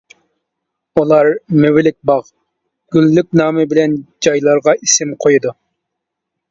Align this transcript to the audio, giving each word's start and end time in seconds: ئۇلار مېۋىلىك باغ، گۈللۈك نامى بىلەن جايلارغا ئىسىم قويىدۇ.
ئۇلار 1.01 1.29
مېۋىلىك 1.57 1.97
باغ، 2.11 2.25
گۈللۈك 2.97 3.31
نامى 3.43 3.67
بىلەن 3.75 3.95
جايلارغا 4.29 4.79
ئىسىم 4.83 5.19
قويىدۇ. 5.27 5.55